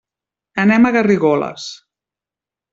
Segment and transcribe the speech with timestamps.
[0.63, 1.69] Anem a Garrigoles.